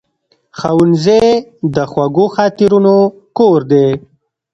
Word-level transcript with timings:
ښوونځی 0.57 1.27
د 1.75 1.77
خوږو 1.91 2.25
خاطرونو 2.35 2.95
کور 3.37 3.59
دی 3.71 3.87